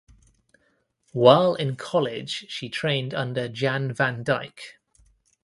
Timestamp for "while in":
1.11-1.75